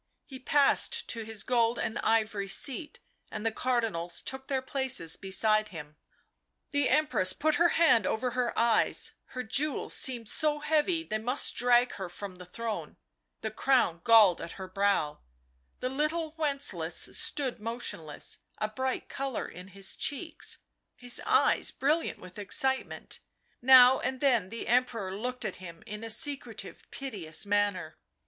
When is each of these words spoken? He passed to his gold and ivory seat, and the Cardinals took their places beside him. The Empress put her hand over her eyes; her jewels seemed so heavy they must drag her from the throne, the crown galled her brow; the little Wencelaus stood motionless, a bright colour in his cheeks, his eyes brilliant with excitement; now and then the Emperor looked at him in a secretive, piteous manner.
He 0.25 0.39
passed 0.39 1.07
to 1.09 1.21
his 1.21 1.43
gold 1.43 1.77
and 1.77 1.99
ivory 1.99 2.47
seat, 2.47 2.99
and 3.31 3.45
the 3.45 3.51
Cardinals 3.51 4.23
took 4.23 4.47
their 4.47 4.59
places 4.63 5.15
beside 5.15 5.69
him. 5.69 5.95
The 6.71 6.89
Empress 6.89 7.33
put 7.33 7.57
her 7.61 7.67
hand 7.77 8.07
over 8.07 8.31
her 8.31 8.57
eyes; 8.57 9.13
her 9.35 9.43
jewels 9.43 9.93
seemed 9.93 10.27
so 10.27 10.57
heavy 10.57 11.03
they 11.03 11.19
must 11.19 11.55
drag 11.55 11.91
her 11.97 12.09
from 12.09 12.37
the 12.37 12.47
throne, 12.47 12.97
the 13.41 13.51
crown 13.51 14.01
galled 14.03 14.39
her 14.53 14.67
brow; 14.67 15.19
the 15.81 15.89
little 15.89 16.31
Wencelaus 16.35 17.15
stood 17.15 17.59
motionless, 17.59 18.39
a 18.57 18.69
bright 18.69 19.07
colour 19.07 19.47
in 19.47 19.67
his 19.67 19.95
cheeks, 19.95 20.57
his 20.95 21.21
eyes 21.27 21.69
brilliant 21.69 22.17
with 22.17 22.39
excitement; 22.39 23.19
now 23.61 23.99
and 23.99 24.19
then 24.19 24.49
the 24.49 24.67
Emperor 24.67 25.15
looked 25.15 25.45
at 25.45 25.57
him 25.57 25.83
in 25.85 26.03
a 26.03 26.09
secretive, 26.09 26.89
piteous 26.89 27.45
manner. 27.45 27.99